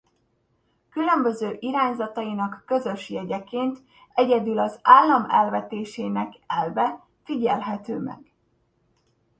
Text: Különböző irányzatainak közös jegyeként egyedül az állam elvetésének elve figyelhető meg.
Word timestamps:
Különböző 0.89 1.57
irányzatainak 1.59 2.63
közös 2.65 3.09
jegyeként 3.09 3.79
egyedül 4.13 4.59
az 4.59 4.79
állam 4.81 5.29
elvetésének 5.29 6.33
elve 6.47 7.05
figyelhető 7.23 7.99
meg. 7.99 8.33